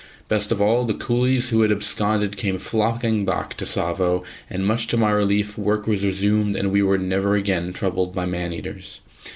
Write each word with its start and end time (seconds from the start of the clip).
Best 0.27 0.51
of 0.51 0.59
all, 0.59 0.83
the 0.83 0.95
coolies 0.95 1.51
who 1.51 1.61
had 1.61 1.71
absconded 1.71 2.35
came 2.35 2.57
flocking 2.57 3.23
back 3.23 3.53
to 3.57 3.65
Tsavo, 3.67 4.23
and 4.49 4.65
much 4.65 4.87
to 4.87 4.97
my 4.97 5.11
relief 5.11 5.59
work 5.59 5.85
was 5.85 6.03
resumed 6.03 6.55
and 6.55 6.71
we 6.71 6.81
were 6.81 6.97
never 6.97 7.35
again 7.35 7.71
troubled 7.71 8.15
by 8.15 8.25
man 8.25 8.51
eaters. 8.51 9.01